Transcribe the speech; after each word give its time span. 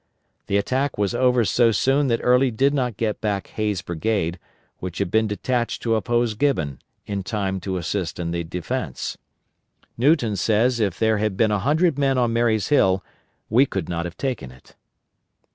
The 0.47 0.57
attack 0.57 0.97
was 0.97 1.13
over 1.13 1.45
so 1.45 1.71
soon 1.71 2.07
that 2.07 2.19
Early 2.23 2.49
did 2.49 2.73
not 2.73 2.97
get 2.97 3.21
back 3.21 3.49
Hays' 3.49 3.83
brigade, 3.83 4.39
which 4.79 4.97
had 4.97 5.11
been 5.11 5.27
detached 5.27 5.83
to 5.83 5.93
oppose 5.93 6.33
Gibbon, 6.33 6.79
in 7.05 7.21
time 7.21 7.59
to 7.59 7.77
assist 7.77 8.17
in 8.19 8.31
the 8.31 8.43
defence. 8.43 9.19
Newton 9.99 10.35
says 10.37 10.79
if 10.79 10.97
there 10.97 11.19
had 11.19 11.37
been 11.37 11.51
a 11.51 11.59
hundred 11.59 11.99
men 11.99 12.17
on 12.17 12.33
Marye's 12.33 12.69
Hill 12.69 13.03
we 13.47 13.67
could 13.67 13.87
not 13.89 14.05
have 14.05 14.17
taken 14.17 14.49
it. 14.49 14.75